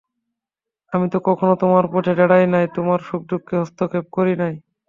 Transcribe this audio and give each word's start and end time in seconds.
আমি 0.93 1.07
তো 1.09 1.17
কখনো 1.27 1.53
তোমার 1.61 1.85
পথে 1.93 2.13
দাঁড়াই 2.19 2.45
নাই, 2.53 2.65
তোমার 2.75 2.99
সুখদুঃখে 3.07 3.55
হস্তক্ষেপ 3.61 4.05
করি 4.13 4.33
নাই। 4.41 4.53